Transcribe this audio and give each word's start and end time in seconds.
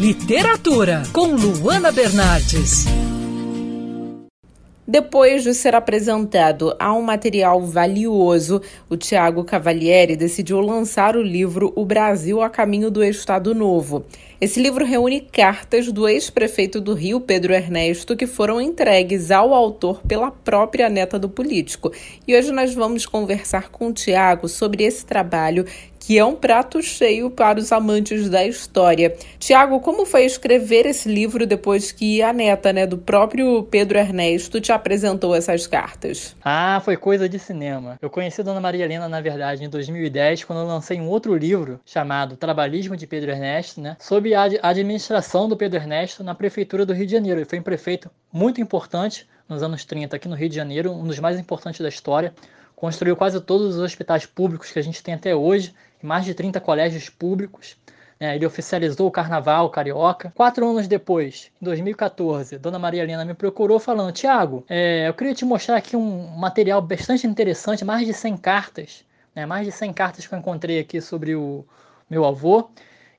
Literatura, 0.00 1.02
com 1.12 1.34
Luana 1.34 1.92
Bernardes. 1.92 2.86
Depois 4.86 5.44
de 5.44 5.54
ser 5.54 5.74
apresentado 5.74 6.74
a 6.78 6.92
um 6.92 7.02
material 7.02 7.62
valioso, 7.62 8.60
o 8.90 8.96
Tiago 8.96 9.44
Cavalieri 9.44 10.16
decidiu 10.16 10.60
lançar 10.60 11.16
o 11.16 11.22
livro 11.22 11.72
O 11.76 11.84
Brasil 11.84 12.42
a 12.42 12.50
Caminho 12.50 12.90
do 12.90 13.02
Estado 13.02 13.54
Novo. 13.54 14.04
Esse 14.40 14.60
livro 14.60 14.84
reúne 14.84 15.20
cartas 15.20 15.90
do 15.90 16.08
ex-prefeito 16.08 16.80
do 16.80 16.94
Rio, 16.94 17.20
Pedro 17.20 17.54
Ernesto, 17.54 18.16
que 18.16 18.26
foram 18.26 18.60
entregues 18.60 19.30
ao 19.30 19.54
autor 19.54 20.02
pela 20.02 20.32
própria 20.32 20.88
neta 20.88 21.16
do 21.16 21.28
político. 21.28 21.92
E 22.26 22.36
hoje 22.36 22.50
nós 22.50 22.74
vamos 22.74 23.06
conversar 23.06 23.70
com 23.70 23.86
o 23.86 23.92
Tiago 23.92 24.48
sobre 24.48 24.82
esse 24.82 25.06
trabalho 25.06 25.64
que 26.02 26.18
é 26.18 26.24
um 26.24 26.34
prato 26.34 26.82
cheio 26.82 27.30
para 27.30 27.60
os 27.60 27.70
amantes 27.70 28.28
da 28.28 28.44
história. 28.44 29.14
Tiago, 29.38 29.78
como 29.78 30.04
foi 30.04 30.24
escrever 30.24 30.84
esse 30.84 31.08
livro 31.08 31.46
depois 31.46 31.92
que 31.92 32.20
a 32.20 32.32
neta 32.32 32.72
né, 32.72 32.84
do 32.88 32.98
próprio 32.98 33.62
Pedro 33.62 33.96
Ernesto 33.96 34.60
te 34.60 34.72
apresentou 34.72 35.32
essas 35.32 35.64
cartas? 35.68 36.34
Ah, 36.44 36.82
foi 36.84 36.96
coisa 36.96 37.28
de 37.28 37.38
cinema. 37.38 37.98
Eu 38.02 38.10
conheci 38.10 38.42
Dona 38.42 38.60
Maria 38.60 38.84
Helena, 38.84 39.08
na 39.08 39.20
verdade, 39.20 39.64
em 39.64 39.68
2010, 39.68 40.42
quando 40.42 40.58
eu 40.58 40.66
lancei 40.66 41.00
um 41.00 41.08
outro 41.08 41.36
livro 41.36 41.78
chamado 41.86 42.36
Trabalhismo 42.36 42.96
de 42.96 43.06
Pedro 43.06 43.30
Ernesto, 43.30 43.80
né, 43.80 43.96
sobre 44.00 44.34
a 44.34 44.48
administração 44.60 45.48
do 45.48 45.56
Pedro 45.56 45.78
Ernesto 45.78 46.24
na 46.24 46.34
prefeitura 46.34 46.84
do 46.84 46.92
Rio 46.92 47.06
de 47.06 47.12
Janeiro. 47.12 47.38
Ele 47.38 47.48
foi 47.48 47.60
um 47.60 47.62
prefeito 47.62 48.10
muito 48.32 48.60
importante 48.60 49.24
nos 49.48 49.62
anos 49.62 49.84
30 49.84 50.16
aqui 50.16 50.26
no 50.26 50.34
Rio 50.34 50.48
de 50.48 50.56
Janeiro, 50.56 50.90
um 50.90 51.04
dos 51.04 51.20
mais 51.20 51.38
importantes 51.38 51.80
da 51.80 51.88
história 51.88 52.34
construiu 52.82 53.14
quase 53.14 53.40
todos 53.40 53.76
os 53.76 53.80
hospitais 53.80 54.26
públicos 54.26 54.72
que 54.72 54.78
a 54.80 54.82
gente 54.82 55.04
tem 55.04 55.14
até 55.14 55.36
hoje, 55.36 55.72
mais 56.02 56.24
de 56.24 56.34
30 56.34 56.60
colégios 56.60 57.08
públicos. 57.08 57.76
É, 58.18 58.34
ele 58.34 58.44
oficializou 58.44 59.06
o 59.06 59.10
carnaval 59.10 59.70
carioca. 59.70 60.32
Quatro 60.34 60.68
anos 60.68 60.88
depois, 60.88 61.52
em 61.62 61.64
2014, 61.64 62.58
Dona 62.58 62.80
Maria 62.80 63.04
Helena 63.04 63.24
me 63.24 63.34
procurou 63.34 63.78
falando: 63.78 64.10
Tiago, 64.10 64.64
é, 64.68 65.06
eu 65.06 65.14
queria 65.14 65.32
te 65.32 65.44
mostrar 65.44 65.76
aqui 65.76 65.96
um 65.96 66.26
material 66.36 66.82
bastante 66.82 67.24
interessante, 67.24 67.84
mais 67.84 68.04
de 68.04 68.12
100 68.12 68.36
cartas, 68.38 69.04
né, 69.32 69.46
mais 69.46 69.64
de 69.64 69.70
100 69.70 69.92
cartas 69.92 70.26
que 70.26 70.34
eu 70.34 70.38
encontrei 70.40 70.80
aqui 70.80 71.00
sobre 71.00 71.36
o 71.36 71.64
meu 72.10 72.24
avô. 72.24 72.68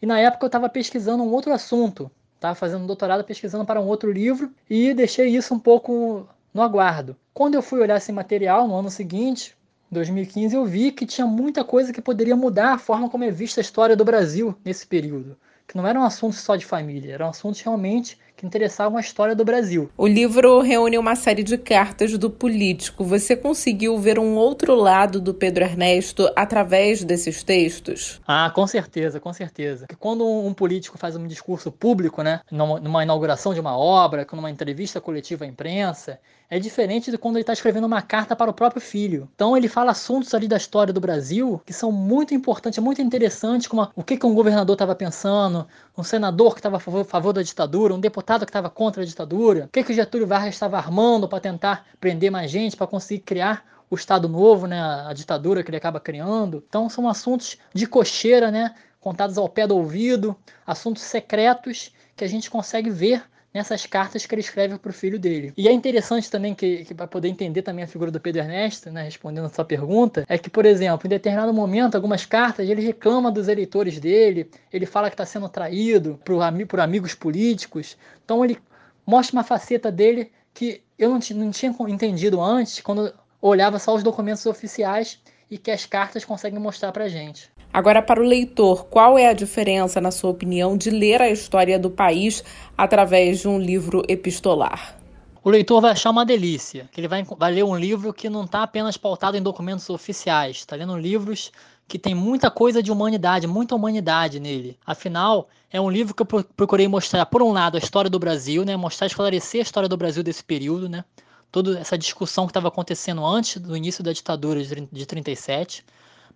E 0.01 0.05
na 0.05 0.19
época 0.19 0.43
eu 0.43 0.47
estava 0.47 0.67
pesquisando 0.67 1.23
um 1.23 1.31
outro 1.31 1.53
assunto, 1.53 2.11
estava 2.35 2.53
fazendo 2.53 2.85
doutorado 2.85 3.23
pesquisando 3.23 3.63
para 3.63 3.79
um 3.79 3.87
outro 3.87 4.11
livro 4.11 4.51
e 4.69 4.93
deixei 4.93 5.29
isso 5.29 5.53
um 5.53 5.59
pouco 5.59 6.27
no 6.53 6.61
aguardo. 6.61 7.15
Quando 7.33 7.55
eu 7.55 7.63
fui 7.63 7.79
olhar 7.79 7.97
esse 7.97 8.11
material 8.11 8.67
no 8.67 8.75
ano 8.75 8.91
seguinte, 8.91 9.57
2015, 9.89 10.55
eu 10.55 10.65
vi 10.65 10.91
que 10.91 11.03
tinha 11.03 11.25
muita 11.25 11.63
coisa 11.63 11.91
que 11.91 11.99
poderia 11.99 12.35
mudar 12.35 12.73
a 12.73 12.77
forma 12.77 13.09
como 13.09 13.23
é 13.23 13.31
vista 13.31 13.59
a 13.59 13.63
história 13.63 13.95
do 13.95 14.05
Brasil 14.05 14.55
nesse 14.63 14.85
período. 14.85 15.35
Que 15.67 15.75
não 15.75 15.87
eram 15.87 16.03
assuntos 16.03 16.39
só 16.39 16.55
de 16.55 16.65
família, 16.65 17.13
eram 17.13 17.29
assuntos 17.29 17.59
realmente 17.61 18.19
que 18.43 18.47
interessavam 18.47 18.97
a 18.97 19.01
história 19.01 19.33
do 19.33 19.45
Brasil. 19.45 19.89
O 19.97 20.05
livro 20.05 20.59
reúne 20.59 20.97
uma 20.97 21.15
série 21.15 21.43
de 21.43 21.57
cartas 21.57 22.17
do 22.17 22.29
político. 22.29 23.03
Você 23.05 23.37
conseguiu 23.37 23.97
ver 23.97 24.19
um 24.19 24.35
outro 24.35 24.75
lado 24.75 25.21
do 25.21 25.33
Pedro 25.33 25.63
Ernesto 25.63 26.29
através 26.35 27.03
desses 27.03 27.41
textos? 27.41 28.21
Ah, 28.27 28.51
com 28.53 28.67
certeza, 28.67 29.19
com 29.19 29.31
certeza. 29.31 29.87
Que 29.87 29.95
quando 29.95 30.27
um 30.27 30.53
político 30.53 30.97
faz 30.97 31.15
um 31.15 31.25
discurso 31.25 31.71
público, 31.71 32.21
né, 32.21 32.41
numa 32.51 33.03
inauguração 33.03 33.53
de 33.53 33.61
uma 33.61 33.77
obra, 33.77 34.27
numa 34.33 34.51
entrevista 34.51 34.99
coletiva 34.99 35.45
à 35.45 35.47
imprensa, 35.47 36.19
é 36.49 36.59
diferente 36.59 37.09
de 37.09 37.17
quando 37.17 37.37
ele 37.37 37.43
está 37.43 37.53
escrevendo 37.53 37.85
uma 37.85 38.01
carta 38.01 38.35
para 38.35 38.51
o 38.51 38.53
próprio 38.53 38.81
filho. 38.81 39.29
Então 39.33 39.55
ele 39.55 39.67
fala 39.67 39.91
assuntos 39.91 40.33
ali 40.33 40.47
da 40.47 40.57
história 40.57 40.93
do 40.93 40.99
Brasil 40.99 41.61
que 41.65 41.73
são 41.73 41.91
muito 41.91 42.33
importantes, 42.33 42.77
muito 42.79 43.01
interessantes, 43.01 43.67
como 43.67 43.89
o 43.95 44.03
que, 44.03 44.17
que 44.17 44.25
um 44.25 44.35
governador 44.35 44.73
estava 44.73 44.93
pensando, 44.93 45.67
um 45.97 46.03
senador 46.03 46.53
que 46.53 46.59
estava 46.59 46.77
a 46.77 46.79
favor, 46.79 47.05
favor, 47.05 47.33
da 47.33 47.41
ditadura, 47.41 47.93
um 47.93 47.99
deputado 47.99 48.32
que 48.39 48.49
estava 48.49 48.69
contra 48.69 49.03
a 49.03 49.05
ditadura, 49.05 49.65
o 49.65 49.67
que, 49.69 49.83
que 49.83 49.91
o 49.91 49.95
Getúlio 49.95 50.27
Vargas 50.27 50.53
estava 50.53 50.77
armando 50.77 51.27
para 51.27 51.39
tentar 51.39 51.85
prender 51.99 52.31
mais 52.31 52.49
gente, 52.49 52.75
para 52.75 52.87
conseguir 52.87 53.21
criar 53.21 53.65
o 53.89 53.95
Estado 53.95 54.27
Novo, 54.27 54.65
né, 54.65 54.81
a 54.81 55.13
ditadura 55.13 55.63
que 55.63 55.69
ele 55.69 55.77
acaba 55.77 55.99
criando. 55.99 56.63
Então 56.67 56.89
são 56.89 57.07
assuntos 57.07 57.57
de 57.73 57.85
cocheira, 57.85 58.49
né, 58.49 58.73
contados 58.99 59.37
ao 59.37 59.47
pé 59.47 59.67
do 59.67 59.77
ouvido, 59.77 60.35
assuntos 60.65 61.03
secretos 61.03 61.93
que 62.15 62.23
a 62.23 62.27
gente 62.27 62.49
consegue 62.49 62.89
ver 62.89 63.23
nessas 63.53 63.85
cartas 63.85 64.25
que 64.25 64.33
ele 64.33 64.41
escreve 64.41 64.77
para 64.77 64.89
o 64.89 64.93
filho 64.93 65.19
dele. 65.19 65.53
E 65.55 65.67
é 65.67 65.71
interessante 65.71 66.29
também 66.29 66.55
que, 66.55 66.85
que 66.85 66.93
para 66.93 67.07
poder 67.07 67.27
entender 67.27 67.61
também 67.61 67.83
a 67.83 67.87
figura 67.87 68.09
do 68.09 68.19
Pedro 68.19 68.41
Ernesto, 68.41 68.89
né, 68.89 69.03
respondendo 69.03 69.45
a 69.45 69.49
sua 69.49 69.63
pergunta, 69.63 70.25
é 70.27 70.37
que, 70.37 70.49
por 70.49 70.65
exemplo, 70.65 71.05
em 71.05 71.09
determinado 71.09 71.53
momento, 71.53 71.95
algumas 71.95 72.25
cartas, 72.25 72.67
ele 72.67 72.81
reclama 72.81 73.31
dos 73.31 73.47
eleitores 73.47 73.99
dele, 73.99 74.49
ele 74.71 74.85
fala 74.85 75.09
que 75.09 75.13
está 75.13 75.25
sendo 75.25 75.47
traído 75.47 76.19
por, 76.25 76.37
por 76.67 76.79
amigos 76.79 77.13
políticos. 77.13 77.97
Então 78.25 78.43
ele 78.43 78.57
mostra 79.05 79.37
uma 79.37 79.43
faceta 79.43 79.91
dele 79.91 80.31
que 80.53 80.81
eu 80.97 81.09
não, 81.09 81.19
não 81.35 81.51
tinha 81.51 81.75
entendido 81.89 82.41
antes, 82.41 82.79
quando 82.79 83.13
olhava 83.41 83.77
só 83.77 83.93
os 83.93 84.03
documentos 84.03 84.45
oficiais 84.45 85.19
e 85.49 85.57
que 85.57 85.69
as 85.69 85.85
cartas 85.85 86.25
conseguem 86.25 86.59
mostrar 86.59 86.91
para 86.91 87.07
gente. 87.07 87.51
Agora, 87.73 88.03
para 88.03 88.21
o 88.21 88.23
leitor, 88.23 88.85
qual 88.85 89.17
é 89.17 89.27
a 89.27 89.33
diferença, 89.33 89.99
na 89.99 90.11
sua 90.11 90.29
opinião, 90.29 90.77
de 90.77 90.91
ler 90.91 91.19
a 91.23 91.31
história 91.31 91.79
do 91.79 91.89
país 91.89 92.43
através 92.77 93.39
de 93.39 93.47
um 93.47 93.57
livro 93.57 94.03
epistolar? 94.07 94.95
O 95.43 95.49
leitor 95.49 95.81
vai 95.81 95.93
achar 95.93 96.11
uma 96.11 96.23
delícia, 96.23 96.87
que 96.91 97.01
ele 97.01 97.07
vai, 97.07 97.23
vai 97.23 97.51
ler 97.51 97.63
um 97.63 97.75
livro 97.75 98.13
que 98.13 98.29
não 98.29 98.43
está 98.43 98.61
apenas 98.61 98.95
pautado 98.95 99.37
em 99.37 99.41
documentos 99.41 99.89
oficiais, 99.89 100.57
está 100.57 100.75
lendo 100.75 100.95
livros 100.95 101.51
que 101.87 101.97
tem 101.97 102.13
muita 102.13 102.51
coisa 102.51 102.81
de 102.81 102.91
humanidade, 102.91 103.47
muita 103.47 103.73
humanidade 103.73 104.39
nele. 104.39 104.77
Afinal, 104.85 105.49
é 105.71 105.81
um 105.81 105.89
livro 105.89 106.13
que 106.13 106.21
eu 106.21 106.43
procurei 106.55 106.87
mostrar, 106.87 107.25
por 107.25 107.41
um 107.41 107.51
lado, 107.51 107.75
a 107.75 107.79
história 107.79 108.09
do 108.09 108.19
Brasil, 108.19 108.63
né, 108.63 108.77
mostrar, 108.77 109.07
esclarecer 109.07 109.61
a 109.61 109.63
história 109.63 109.89
do 109.89 109.97
Brasil 109.97 110.21
desse 110.21 110.43
período, 110.43 110.87
né, 110.87 111.03
toda 111.51 111.79
essa 111.79 111.97
discussão 111.97 112.45
que 112.45 112.51
estava 112.51 112.67
acontecendo 112.67 113.25
antes 113.25 113.59
do 113.59 113.75
início 113.75 114.03
da 114.03 114.13
ditadura 114.13 114.63
de 114.63 115.05
37 115.07 115.83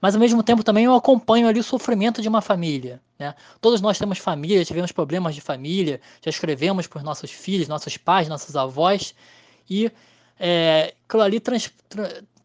mas 0.02 0.16
ao 0.16 0.20
mesmo 0.20 0.44
tempo 0.44 0.64
também 0.64 0.86
eu 0.86 0.94
acompanho 0.94 1.48
ali 1.48 1.60
o 1.60 1.64
sofrimento 1.64 2.22
de 2.22 2.28
uma 2.28 2.42
família. 2.42 3.02
Né? 3.18 3.34
Todos 3.60 3.82
nós 3.82 3.98
temos 3.98 4.18
família, 4.18 4.64
tivemos 4.64 4.92
problemas 4.92 5.36
de 5.36 5.42
família, 5.42 6.00
já 6.22 6.30
escrevemos 6.30 6.88
por 6.88 7.04
nossos 7.04 7.32
filhos, 7.32 7.68
nossos 7.68 7.98
pais, 7.98 8.28
nossos 8.28 8.56
avós, 8.56 9.16
e 9.70 9.92
é, 10.40 10.94
aquilo 11.08 11.24
ali 11.24 11.40
trans, 11.40 11.72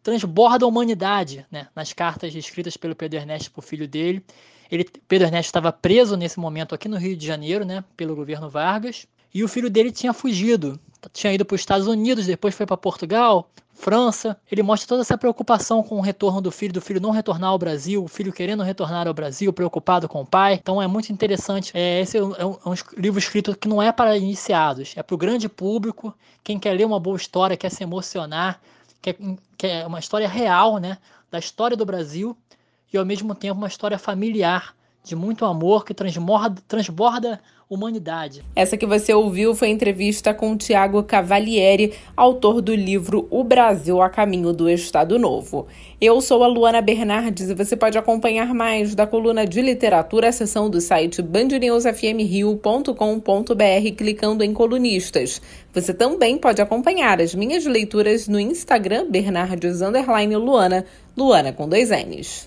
transborda 0.02 0.64
a 0.64 0.68
humanidade 0.68 1.46
né? 1.50 1.68
nas 1.74 1.92
cartas 1.92 2.34
escritas 2.34 2.76
pelo 2.76 2.96
Pedro 2.96 3.18
Ernesto 3.18 3.50
para 3.50 3.60
o 3.60 3.62
filho 3.62 3.86
dele. 3.86 4.24
Ele, 4.70 4.84
Pedro 5.06 5.26
Ernesto 5.26 5.48
estava 5.48 5.70
preso 5.70 6.16
nesse 6.16 6.40
momento 6.40 6.74
aqui 6.74 6.88
no 6.88 6.96
Rio 6.96 7.14
de 7.14 7.26
Janeiro, 7.26 7.62
né, 7.62 7.84
pelo 7.94 8.16
governo 8.16 8.48
Vargas, 8.48 9.06
e 9.34 9.44
o 9.44 9.48
filho 9.48 9.68
dele 9.68 9.92
tinha 9.92 10.14
fugido, 10.14 10.80
tinha 11.12 11.32
ido 11.32 11.44
para 11.44 11.54
os 11.54 11.60
Estados 11.60 11.86
Unidos, 11.86 12.26
depois 12.26 12.54
foi 12.54 12.66
para 12.66 12.76
Portugal, 12.76 13.48
França. 13.74 14.36
Ele 14.50 14.62
mostra 14.62 14.88
toda 14.88 15.02
essa 15.02 15.18
preocupação 15.18 15.82
com 15.82 15.96
o 15.96 16.00
retorno 16.00 16.40
do 16.40 16.50
filho, 16.50 16.72
do 16.72 16.80
filho 16.80 17.00
não 17.00 17.10
retornar 17.10 17.50
ao 17.50 17.58
Brasil, 17.58 18.04
o 18.04 18.08
filho 18.08 18.32
querendo 18.32 18.62
retornar 18.62 19.08
ao 19.08 19.14
Brasil, 19.14 19.52
preocupado 19.52 20.08
com 20.08 20.20
o 20.20 20.26
pai. 20.26 20.54
Então 20.54 20.80
é 20.80 20.86
muito 20.86 21.12
interessante. 21.12 21.72
É, 21.74 22.00
esse 22.00 22.16
é 22.16 22.22
um, 22.22 22.34
é 22.36 22.46
um 22.46 22.74
é 22.74 22.76
livro 22.96 23.18
escrito 23.18 23.56
que 23.56 23.68
não 23.68 23.82
é 23.82 23.90
para 23.90 24.16
iniciados, 24.16 24.92
é 24.96 25.02
para 25.02 25.14
o 25.14 25.18
grande 25.18 25.48
público, 25.48 26.14
quem 26.44 26.58
quer 26.58 26.72
ler 26.74 26.86
uma 26.86 27.00
boa 27.00 27.16
história, 27.16 27.56
quer 27.56 27.70
se 27.70 27.82
emocionar, 27.82 28.60
quer, 29.00 29.16
quer 29.56 29.86
uma 29.86 29.98
história 29.98 30.28
real, 30.28 30.78
né, 30.78 30.98
da 31.30 31.38
história 31.38 31.76
do 31.76 31.84
Brasil 31.84 32.36
e 32.92 32.98
ao 32.98 33.04
mesmo 33.04 33.34
tempo 33.34 33.58
uma 33.58 33.68
história 33.68 33.98
familiar 33.98 34.74
de 35.04 35.16
muito 35.16 35.44
amor 35.44 35.84
que 35.84 35.92
transborda, 35.92 36.62
transborda 36.68 37.40
humanidade. 37.68 38.44
Essa 38.54 38.76
que 38.76 38.84
você 38.84 39.14
ouviu 39.14 39.54
foi 39.54 39.70
entrevista 39.70 40.34
com 40.34 40.56
Tiago 40.56 41.02
Cavalieri, 41.02 41.94
autor 42.14 42.60
do 42.60 42.74
livro 42.74 43.26
O 43.30 43.42
Brasil 43.42 44.02
a 44.02 44.10
Caminho 44.10 44.52
do 44.52 44.68
Estado 44.68 45.18
Novo. 45.18 45.66
Eu 45.98 46.20
sou 46.20 46.44
a 46.44 46.46
Luana 46.46 46.82
Bernardes 46.82 47.48
e 47.48 47.54
você 47.54 47.74
pode 47.74 47.96
acompanhar 47.96 48.52
mais 48.52 48.94
da 48.94 49.06
coluna 49.06 49.46
de 49.46 49.62
literatura, 49.62 50.28
a 50.28 50.32
seção 50.32 50.68
do 50.68 50.82
site 50.82 51.22
bandnewsfmrio.com.br 51.22 53.96
clicando 53.96 54.44
em 54.44 54.52
colunistas. 54.52 55.40
Você 55.72 55.94
também 55.94 56.36
pode 56.36 56.60
acompanhar 56.60 57.22
as 57.22 57.34
minhas 57.34 57.64
leituras 57.64 58.28
no 58.28 58.38
Instagram 58.38 59.10
Bernardes 59.10 59.80
Luana, 59.80 60.84
Luana 61.16 61.54
com 61.54 61.66
dois 61.66 61.88
N's. 61.88 62.46